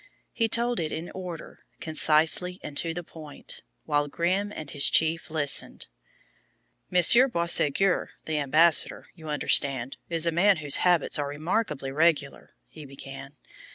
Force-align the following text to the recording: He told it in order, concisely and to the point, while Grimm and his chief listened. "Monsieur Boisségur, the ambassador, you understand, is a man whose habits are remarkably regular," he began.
He 0.33 0.47
told 0.49 0.79
it 0.79 0.91
in 0.91 1.11
order, 1.11 1.59
concisely 1.79 2.59
and 2.63 2.75
to 2.75 2.91
the 2.91 3.03
point, 3.03 3.61
while 3.85 4.07
Grimm 4.07 4.51
and 4.51 4.71
his 4.71 4.89
chief 4.89 5.29
listened. 5.29 5.89
"Monsieur 6.89 7.27
Boisségur, 7.29 8.07
the 8.25 8.39
ambassador, 8.39 9.05
you 9.13 9.29
understand, 9.29 9.97
is 10.09 10.25
a 10.25 10.31
man 10.31 10.57
whose 10.57 10.77
habits 10.77 11.19
are 11.19 11.27
remarkably 11.27 11.91
regular," 11.91 12.55
he 12.67 12.83
began. 12.83 13.37